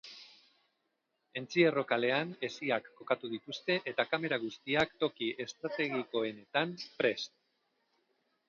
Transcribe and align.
Entzierro 1.41 1.83
kalean 1.91 2.31
hesiak 2.47 2.89
kokatu 3.01 3.31
dituzte 3.35 3.77
eta 3.93 4.07
kamera 4.15 4.41
guztiak 4.47 4.97
toki 5.05 5.31
estrategikoenetan 5.47 6.75
prest. 7.01 7.37